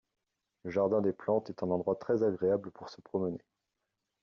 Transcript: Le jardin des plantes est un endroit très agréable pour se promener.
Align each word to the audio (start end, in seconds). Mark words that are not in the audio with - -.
Le 0.63 0.71
jardin 0.71 0.99
des 1.01 1.13
plantes 1.13 1.51
est 1.51 1.61
un 1.61 1.69
endroit 1.69 1.93
très 1.95 2.23
agréable 2.23 2.71
pour 2.71 2.89
se 2.89 2.99
promener. 3.01 3.37